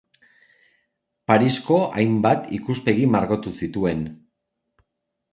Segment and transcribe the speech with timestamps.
[1.31, 4.01] Parisko hainbat ikuspegi margotu zituen.